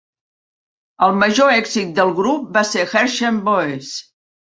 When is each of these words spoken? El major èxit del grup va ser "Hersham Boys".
El 1.09 1.13
major 1.25 1.53
èxit 1.57 1.93
del 2.01 2.17
grup 2.23 2.51
va 2.59 2.67
ser 2.73 2.89
"Hersham 2.91 3.43
Boys". 3.53 3.97